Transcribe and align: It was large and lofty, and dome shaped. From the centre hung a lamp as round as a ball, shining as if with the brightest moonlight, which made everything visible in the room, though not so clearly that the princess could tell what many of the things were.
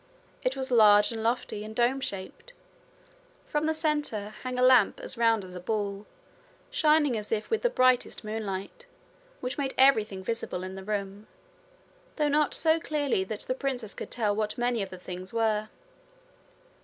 It 0.41 0.55
was 0.57 0.71
large 0.71 1.11
and 1.11 1.21
lofty, 1.21 1.63
and 1.63 1.75
dome 1.75 1.99
shaped. 2.01 2.53
From 3.45 3.67
the 3.67 3.73
centre 3.75 4.33
hung 4.41 4.57
a 4.57 4.63
lamp 4.63 4.99
as 4.99 5.15
round 5.15 5.43
as 5.45 5.53
a 5.53 5.59
ball, 5.59 6.07
shining 6.71 7.15
as 7.15 7.31
if 7.31 7.51
with 7.51 7.61
the 7.61 7.69
brightest 7.69 8.23
moonlight, 8.23 8.87
which 9.41 9.59
made 9.59 9.75
everything 9.77 10.23
visible 10.23 10.63
in 10.63 10.73
the 10.73 10.83
room, 10.83 11.27
though 12.15 12.29
not 12.29 12.55
so 12.55 12.79
clearly 12.79 13.23
that 13.25 13.41
the 13.41 13.53
princess 13.53 13.93
could 13.93 14.09
tell 14.09 14.35
what 14.35 14.57
many 14.57 14.81
of 14.81 14.89
the 14.89 14.97
things 14.97 15.33
were. 15.35 15.69